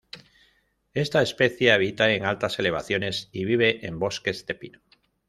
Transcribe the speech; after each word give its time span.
Esta 0.95 1.21
especie 1.21 1.71
habita 1.71 2.11
en 2.11 2.25
altas 2.25 2.57
elevaciones 2.57 3.29
y 3.31 3.45
vive 3.45 3.85
en 3.85 3.99
bosques 3.99 4.47
de 4.47 4.55
pino. 4.55 4.79